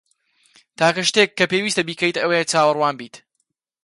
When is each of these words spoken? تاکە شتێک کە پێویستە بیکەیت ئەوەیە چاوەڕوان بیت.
تاکە 0.77 1.03
شتێک 1.09 1.29
کە 1.37 1.45
پێویستە 1.51 1.81
بیکەیت 1.87 2.17
ئەوەیە 2.19 2.43
چاوەڕوان 2.51 2.95
بیت. 2.99 3.15